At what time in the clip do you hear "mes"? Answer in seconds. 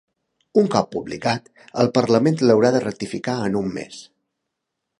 3.77-4.01